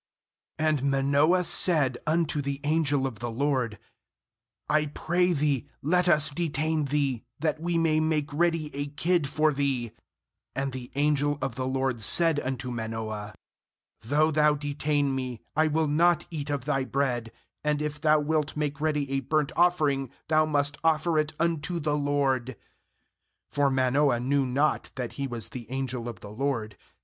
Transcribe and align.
15And 0.57 0.81
Manoah 0.81 1.43
said 1.43 1.99
unto 2.07 2.41
the 2.41 2.59
angel 2.63 3.05
of 3.05 3.19
the 3.19 3.29
LORD: 3.29 3.77
'I 4.67 4.87
pray 4.87 5.31
thee, 5.31 5.67
let 5.83 6.09
us 6.09 6.31
detain 6.31 6.85
thee, 6.85 7.23
that 7.37 7.59
we 7.59 7.77
may 7.77 7.99
make 7.99 8.33
ready 8.33 8.75
a 8.75 8.87
kid 8.87 9.27
for 9.27 9.53
thee/ 9.53 9.91
16And 10.55 10.71
the 10.71 10.91
angel 10.95 11.37
of 11.39 11.53
the 11.53 11.67
LORD 11.67 12.01
said 12.01 12.39
unto 12.39 12.71
Manoah: 12.71 13.35
'Though 13.99 14.31
thou 14.31 14.55
detain 14.55 15.13
me, 15.13 15.39
I 15.55 15.67
will 15.67 15.85
not 15.87 16.25
eat 16.31 16.49
of 16.49 16.65
thy 16.65 16.83
bread; 16.83 17.31
and 17.63 17.79
if 17.79 18.01
thou 18.01 18.19
wilt 18.21 18.57
make 18.57 18.81
ready 18.81 19.07
a 19.11 19.19
burnt 19.19 19.51
offering, 19.55 20.09
thou 20.29 20.47
must 20.47 20.79
offer 20.83 21.19
it 21.19 21.33
unto 21.39 21.79
the 21.79 21.95
LORD.' 21.95 22.55
For 23.51 23.69
Manoah 23.69 24.19
knew 24.19 24.47
not 24.47 24.89
that 24.95 25.13
he 25.13 25.27
was 25.27 25.49
the 25.49 25.69
angel 25.69 26.09
of 26.09 26.21
the 26.21 26.31
LORD. 26.31 26.75